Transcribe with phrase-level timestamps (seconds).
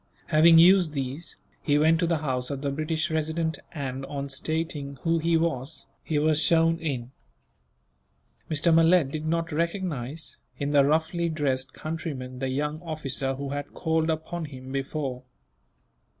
[0.29, 4.95] Having used these, he went to the house of the British Resident and, on stating
[5.03, 7.11] who he was, he was shown in.
[8.49, 8.73] Mr.
[8.73, 14.09] Malet did not recognize, in the roughly dressed countryman, the young officer who had called
[14.09, 15.21] upon him before.